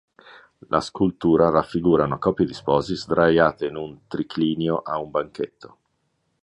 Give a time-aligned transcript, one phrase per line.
[0.69, 5.77] La scultura raffigura una coppia di sposi sdraiata in un triclinio a un banchetto.